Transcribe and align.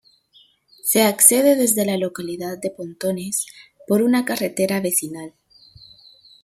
Se 0.83 1.03
accede 1.03 1.55
desde 1.55 1.85
la 1.85 1.95
localidad 1.95 2.57
de 2.57 2.71
Pontones 2.71 3.45
por 3.87 4.01
una 4.01 4.25
carretera 4.25 4.81
vecinal. 4.81 5.33